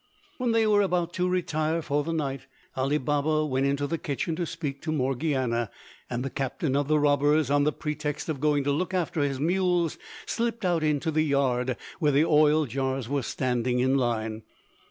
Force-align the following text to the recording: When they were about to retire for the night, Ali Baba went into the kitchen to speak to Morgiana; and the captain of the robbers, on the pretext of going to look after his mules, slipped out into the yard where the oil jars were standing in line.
When 0.39 0.51
they 0.51 0.65
were 0.65 0.81
about 0.81 1.13
to 1.13 1.29
retire 1.29 1.83
for 1.83 2.03
the 2.03 2.11
night, 2.11 2.47
Ali 2.75 2.97
Baba 2.97 3.45
went 3.45 3.67
into 3.67 3.85
the 3.85 3.99
kitchen 3.99 4.35
to 4.35 4.47
speak 4.47 4.81
to 4.81 4.91
Morgiana; 4.91 5.69
and 6.09 6.25
the 6.25 6.31
captain 6.31 6.75
of 6.75 6.87
the 6.87 6.97
robbers, 6.97 7.51
on 7.51 7.65
the 7.65 7.71
pretext 7.71 8.27
of 8.27 8.39
going 8.41 8.63
to 8.63 8.71
look 8.71 8.95
after 8.95 9.21
his 9.21 9.39
mules, 9.39 9.99
slipped 10.25 10.65
out 10.65 10.81
into 10.81 11.11
the 11.11 11.21
yard 11.21 11.77
where 11.99 12.11
the 12.11 12.25
oil 12.25 12.65
jars 12.65 13.07
were 13.09 13.21
standing 13.21 13.77
in 13.77 13.95
line. 13.95 14.41